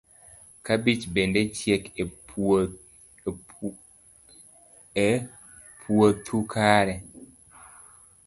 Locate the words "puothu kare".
5.83-6.95